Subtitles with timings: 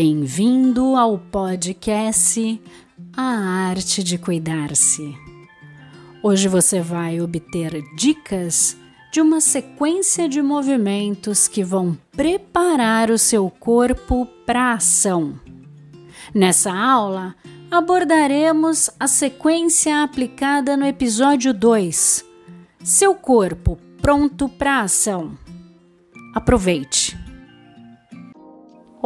[0.00, 2.62] Bem-vindo ao podcast
[3.16, 5.12] A Arte de Cuidar-se.
[6.22, 8.76] Hoje você vai obter dicas
[9.12, 15.34] de uma sequência de movimentos que vão preparar o seu corpo para a ação.
[16.32, 17.34] Nessa aula,
[17.68, 22.24] abordaremos a sequência aplicada no episódio 2.
[22.84, 25.36] Seu corpo pronto para ação.
[26.32, 27.17] Aproveite!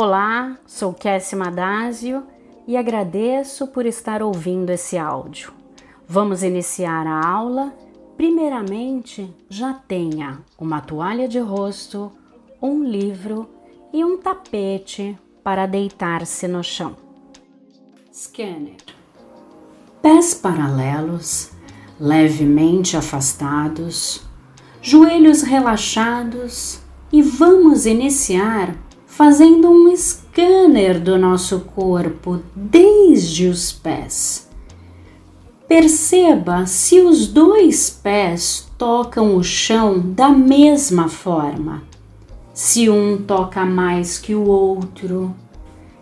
[0.04, 2.24] Olá, sou Cassie Madásio
[2.66, 5.52] e agradeço por estar ouvindo esse áudio.
[6.08, 7.72] Vamos iniciar a aula.
[8.16, 12.10] Primeiramente, já tenha uma toalha de rosto,
[12.60, 13.48] um livro
[13.92, 16.96] e um tapete para deitar-se no chão.
[18.12, 18.82] Scanner.
[20.02, 21.52] Pés paralelos,
[22.00, 24.20] levemente afastados,
[24.80, 26.80] joelhos relaxados
[27.12, 28.76] e vamos iniciar
[29.14, 34.48] fazendo um scanner do nosso corpo desde os pés.
[35.68, 41.82] Perceba se os dois pés tocam o chão da mesma forma.
[42.54, 45.34] Se um toca mais que o outro,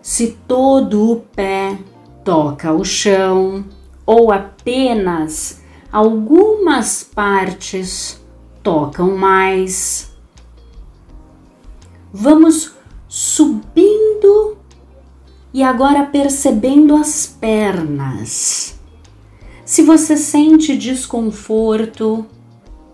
[0.01, 1.77] se todo o pé
[2.23, 3.65] toca o chão
[4.05, 8.21] ou apenas algumas partes
[8.63, 10.09] tocam mais.
[12.13, 12.80] Vamos
[13.13, 14.55] subindo
[15.53, 18.79] e agora percebendo as pernas.
[19.65, 22.25] Se você sente desconforto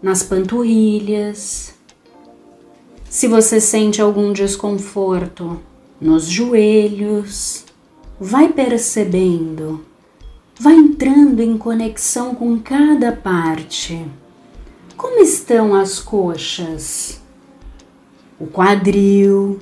[0.02, 1.76] nas panturrilhas,
[3.08, 5.60] se você sente algum desconforto
[6.02, 7.64] nos joelhos,
[8.20, 9.86] vai percebendo,
[10.60, 14.04] vai entrando em conexão com cada parte.
[14.98, 17.22] Como estão as coxas?
[18.40, 19.60] O quadril?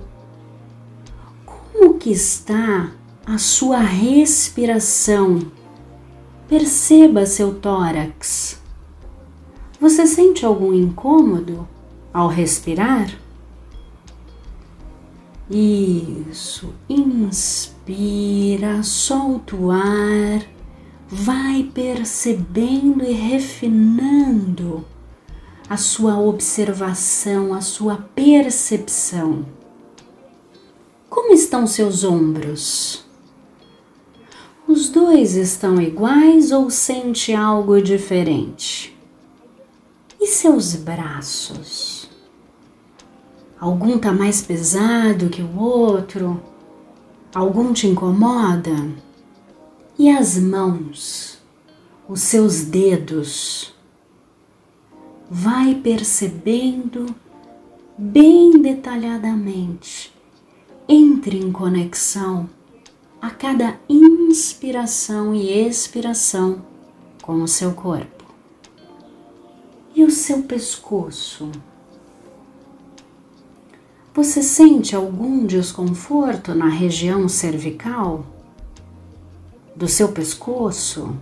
[2.05, 2.91] Que está
[3.25, 5.51] a sua respiração?
[6.47, 8.61] Perceba seu tórax.
[9.79, 11.67] Você sente algum incômodo
[12.13, 13.09] ao respirar?
[15.49, 20.43] Isso, inspira, solta o ar,
[21.07, 24.85] vai percebendo e refinando
[25.67, 29.54] a sua observação, a sua percepção.
[31.15, 33.05] Como estão seus ombros?
[34.67, 38.93] Os dois estão iguais ou sente algo diferente?
[40.19, 42.09] E seus braços?
[43.57, 46.43] Algum tá mais pesado que o outro?
[47.33, 48.75] Algum te incomoda?
[49.97, 51.39] E as mãos?
[52.09, 53.73] Os seus dedos?
[55.31, 57.05] Vai percebendo
[57.97, 60.13] bem detalhadamente.
[60.87, 62.47] Entre em conexão
[63.19, 66.61] a cada inspiração e expiração
[67.23, 68.23] com o seu corpo.
[69.95, 71.51] E o seu pescoço?
[74.13, 78.23] Você sente algum desconforto na região cervical?
[79.75, 81.17] Do seu pescoço?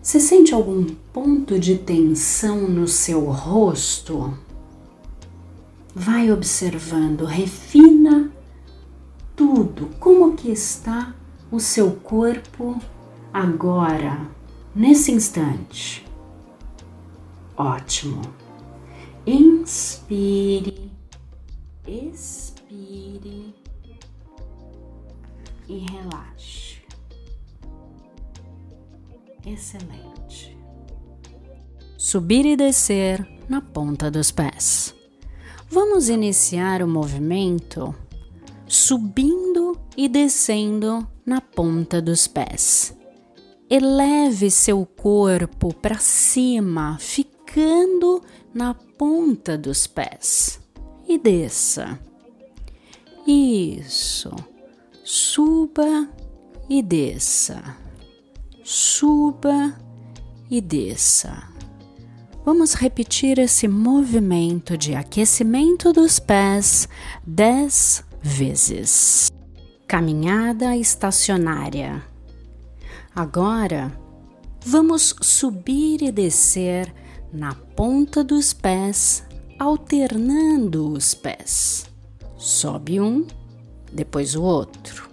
[0.00, 4.38] Você sente algum ponto de tensão no seu rosto?
[5.94, 8.30] Vai observando, refina
[9.36, 11.14] tudo, como que está
[11.52, 12.80] o seu corpo
[13.32, 14.28] agora,
[14.74, 16.04] nesse instante.
[17.56, 18.22] Ótimo.
[19.24, 20.90] Inspire,
[21.86, 23.54] expire
[25.68, 26.82] e relaxe.
[29.46, 30.56] Excelente.
[31.96, 34.94] Subir e descer na ponta dos pés.
[35.74, 37.92] Vamos iniciar o movimento
[38.64, 42.96] subindo e descendo na ponta dos pés.
[43.68, 48.22] Eleve seu corpo para cima, ficando
[48.54, 50.60] na ponta dos pés
[51.08, 51.98] e desça.
[53.26, 54.30] Isso.
[55.02, 56.08] Suba
[56.70, 57.76] e desça.
[58.62, 59.76] Suba
[60.48, 61.53] e desça.
[62.44, 66.86] Vamos repetir esse movimento de aquecimento dos pés
[67.26, 69.32] dez vezes.
[69.88, 72.04] Caminhada estacionária.
[73.16, 73.98] Agora,
[74.62, 76.94] vamos subir e descer
[77.32, 79.24] na ponta dos pés,
[79.58, 81.86] alternando os pés.
[82.36, 83.26] Sobe um,
[83.90, 85.08] depois o outro.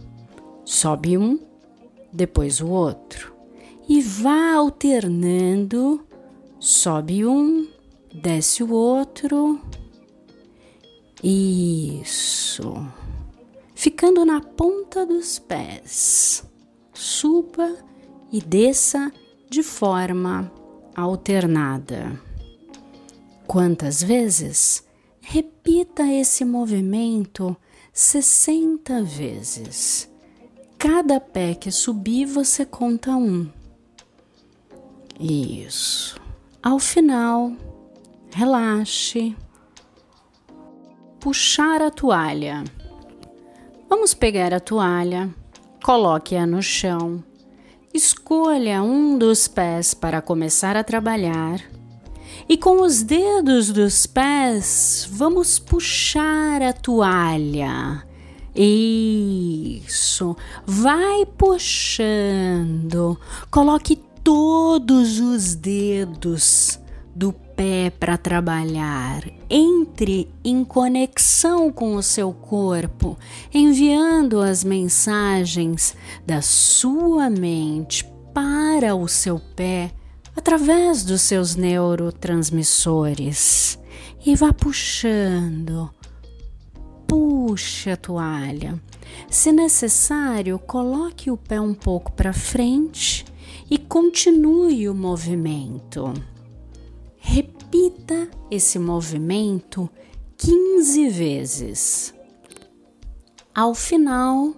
[0.66, 1.40] Sobe um,
[2.12, 3.34] depois o outro.
[3.88, 6.11] E vá alternando.
[6.64, 7.68] Sobe um,
[8.14, 9.60] desce o outro.
[11.24, 12.88] Isso.
[13.74, 16.44] Ficando na ponta dos pés.
[16.94, 17.76] Suba
[18.32, 19.12] e desça
[19.50, 20.52] de forma
[20.96, 22.22] alternada.
[23.48, 24.88] Quantas vezes?
[25.20, 27.58] Repita esse movimento
[27.92, 30.08] 60 vezes.
[30.78, 33.50] Cada pé que subir, você conta um.
[35.20, 36.21] Isso.
[36.64, 37.54] Ao final,
[38.32, 39.36] relaxe.
[41.20, 42.64] Puxar a toalha.
[43.90, 45.34] Vamos pegar a toalha,
[45.84, 47.24] coloque-a no chão,
[47.92, 51.60] escolha um dos pés para começar a trabalhar
[52.48, 58.06] e com os dedos dos pés vamos puxar a toalha.
[58.56, 63.20] Isso, vai puxando,
[63.50, 66.80] coloque todos os dedos
[67.16, 69.24] do pé para trabalhar.
[69.50, 73.18] Entre em conexão com o seu corpo,
[73.54, 75.96] enviando as mensagens
[76.26, 79.92] da sua mente para o seu pé
[80.36, 83.78] através dos seus neurotransmissores
[84.26, 85.92] e vá puxando.
[87.06, 88.82] Puxe a toalha.
[89.30, 93.26] Se necessário, coloque o pé um pouco para frente
[93.72, 96.14] e continue o movimento.
[97.18, 99.90] Repita esse movimento
[100.36, 102.14] 15 vezes.
[103.56, 104.54] Ao final,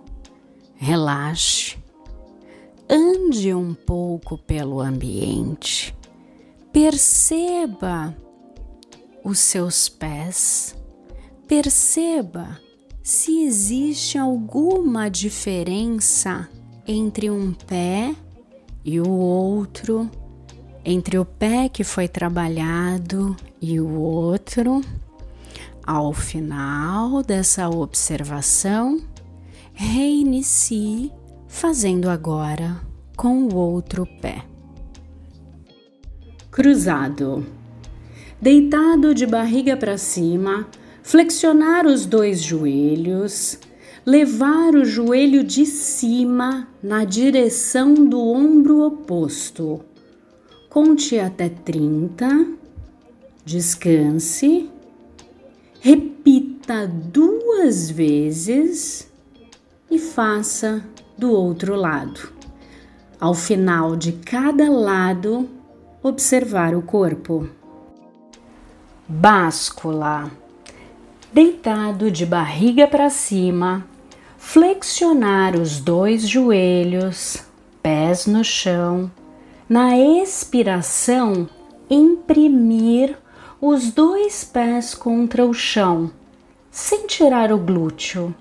[0.74, 1.78] relaxe
[2.90, 5.96] ande um pouco pelo ambiente,
[6.72, 8.16] perceba
[9.24, 10.76] os seus pés,
[11.48, 12.60] perceba
[13.04, 16.50] se existe alguma diferença
[16.88, 18.16] entre um pé
[18.84, 20.10] e o outro,
[20.84, 24.82] entre o pé que foi trabalhado e o outro.
[25.86, 29.02] Ao final dessa observação,
[29.74, 31.12] reinicie
[31.48, 32.82] fazendo agora
[33.16, 34.44] com o outro pé.
[36.50, 37.46] Cruzado.
[38.42, 40.68] Deitado de barriga para cima,
[41.02, 43.58] flexionar os dois joelhos,
[44.06, 49.80] levar o joelho de cima na direção do ombro oposto.
[50.70, 52.48] Conte até 30,
[53.46, 54.70] descanse,
[55.80, 59.10] repita duas vezes
[59.90, 60.84] e faça
[61.18, 62.30] do outro lado.
[63.20, 65.48] Ao final de cada lado,
[66.02, 67.48] observar o corpo.
[69.08, 70.30] Báscula.
[71.32, 73.88] Deitado de barriga para cima,
[74.46, 77.44] flexionar os dois joelhos,
[77.82, 79.10] pés no chão.
[79.68, 81.50] Na expiração,
[81.90, 83.18] imprimir
[83.62, 86.12] os dois pés contra o chão,
[86.70, 88.36] sem tirar o glúteo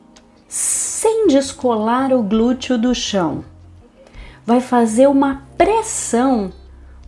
[0.53, 3.43] sem descolar o glúteo do chão.
[4.45, 6.53] Vai fazer uma pressão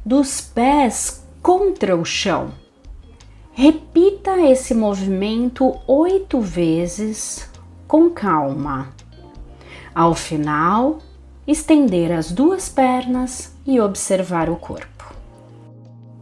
[0.03, 2.55] dos pés contra o chão.
[3.53, 7.47] Repita esse movimento oito vezes
[7.95, 8.89] com calma.
[9.95, 10.99] Ao final,
[11.47, 15.15] estender as duas pernas e observar o corpo.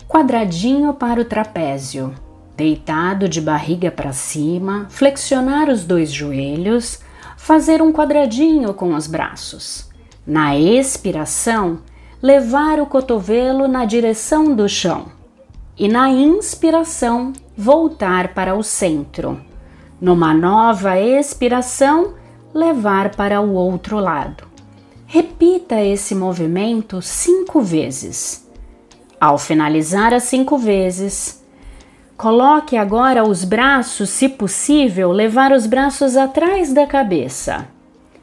[0.07, 2.14] Quadradinho para o trapézio.
[2.55, 7.00] Deitado de barriga para cima, flexionar os dois joelhos
[7.38, 9.88] fazer um quadradinho com os braços.
[10.26, 11.79] Na expiração,
[12.21, 15.07] levar o cotovelo na direção do chão.
[15.79, 19.51] E na inspiração, voltar para o centro.
[20.02, 22.12] Numa nova expiração,
[22.52, 24.44] levar para o outro lado.
[25.06, 28.47] Repita esse movimento cinco vezes.
[29.18, 31.42] Ao finalizar as cinco vezes,
[32.23, 37.66] Coloque agora os braços, se possível, levar os braços atrás da cabeça.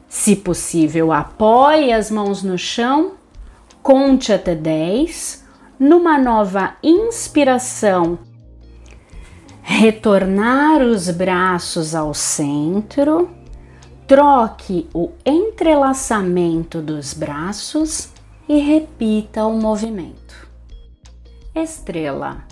[0.08, 3.12] Se possível, apoie as mãos no chão,
[3.82, 5.44] conte até 10.
[5.78, 8.18] Numa nova inspiração,
[9.70, 13.30] retornar os braços ao centro,
[14.06, 18.10] troque o entrelaçamento dos braços
[18.48, 20.48] e repita o movimento.
[21.54, 22.44] Estrela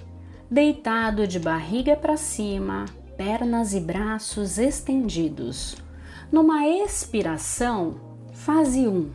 [0.51, 5.77] deitado de barriga para cima, pernas e braços estendidos.
[6.33, 8.01] Numa expiração,
[8.33, 9.11] fase 1.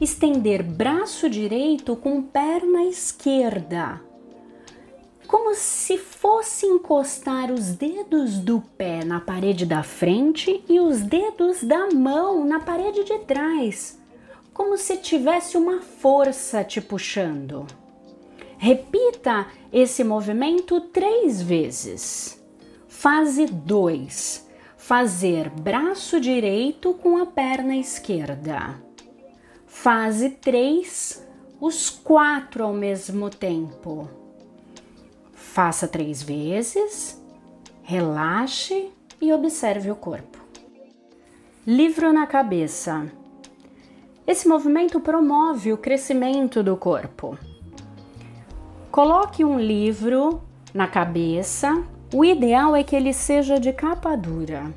[0.00, 4.11] Estender braço direito com perna esquerda.
[5.32, 11.64] Como se fosse encostar os dedos do pé na parede da frente e os dedos
[11.64, 13.98] da mão na parede de trás,
[14.52, 17.66] como se tivesse uma força te puxando.
[18.58, 22.38] Repita esse movimento três vezes.
[22.86, 24.46] Fase 2:
[24.76, 28.78] fazer braço direito com a perna esquerda.
[29.64, 31.26] Fase 3:
[31.58, 34.20] os quatro ao mesmo tempo.
[35.52, 37.22] Faça três vezes,
[37.82, 38.88] relaxe
[39.20, 40.38] e observe o corpo.
[41.66, 43.06] Livro na cabeça.
[44.26, 47.36] Esse movimento promove o crescimento do corpo.
[48.90, 50.42] Coloque um livro
[50.72, 54.72] na cabeça o ideal é que ele seja de capa dura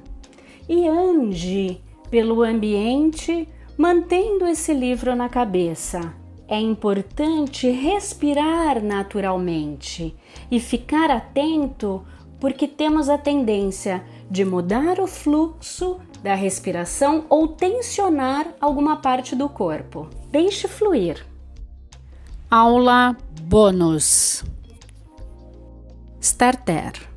[0.68, 6.25] e ande pelo ambiente mantendo esse livro na cabeça.
[6.48, 10.16] É importante respirar naturalmente
[10.52, 12.06] e ficar atento
[12.40, 19.50] porque temos a tendência de mudar o fluxo da respiração ou tensionar alguma parte do
[19.50, 20.08] corpo.
[20.32, 21.26] Deixe fluir.
[22.50, 24.44] Aula bônus.
[26.22, 27.16] Starter